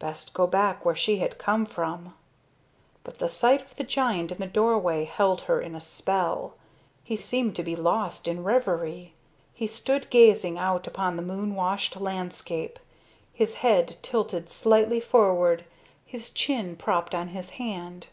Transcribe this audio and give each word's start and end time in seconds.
Best 0.00 0.34
go 0.34 0.48
back 0.48 0.84
where 0.84 0.96
she 0.96 1.18
had 1.18 1.38
come 1.38 1.64
from. 1.64 2.16
But 3.04 3.20
the 3.20 3.28
sight 3.28 3.60
of 3.62 3.76
the 3.76 3.84
giant 3.84 4.32
in 4.32 4.38
the 4.38 4.46
doorway 4.48 5.04
held 5.04 5.42
her 5.42 5.60
in 5.60 5.76
a 5.76 5.80
spell. 5.80 6.54
He 7.04 7.16
seemed 7.16 7.54
to 7.54 7.62
be 7.62 7.76
lost 7.76 8.26
in 8.26 8.42
revery. 8.42 9.14
He 9.54 9.68
stood 9.68 10.10
gazing 10.10 10.58
out 10.58 10.88
upon 10.88 11.14
the 11.14 11.22
moon 11.22 11.54
washed 11.54 11.94
landscape, 11.94 12.80
his 13.32 13.54
head 13.62 13.98
tilted 14.02 14.50
slightly 14.50 14.98
forward, 14.98 15.64
his 16.04 16.30
chin 16.32 16.74
propped 16.74 17.14
on 17.14 17.28
his 17.28 17.50
hand. 17.50 18.08